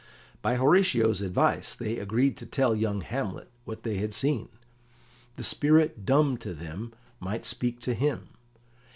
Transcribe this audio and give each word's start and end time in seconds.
By 0.41 0.55
Horatio's 0.55 1.21
advice, 1.21 1.75
they 1.75 1.99
agreed 1.99 2.35
to 2.37 2.47
tell 2.47 2.75
young 2.75 3.01
Hamlet 3.01 3.51
what 3.65 3.83
they 3.83 3.97
had 3.97 4.15
seen; 4.15 4.49
the 5.35 5.43
spirit 5.43 6.07
dumb 6.07 6.37
to 6.37 6.55
them 6.55 6.91
might 7.19 7.45
speak 7.45 7.79
to 7.81 7.93
him. 7.93 8.29